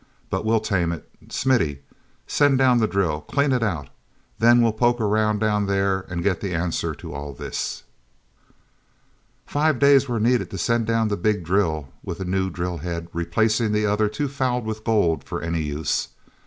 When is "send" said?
2.25-2.57, 10.57-10.87